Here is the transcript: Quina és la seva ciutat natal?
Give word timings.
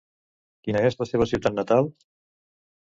Quina 0.67 0.81
és 0.89 0.97
la 1.03 1.09
seva 1.11 1.29
ciutat 1.35 1.59
natal? 1.61 1.95